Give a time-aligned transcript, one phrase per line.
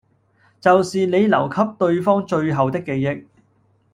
[0.59, 3.23] 就是你留給對方最後的記憶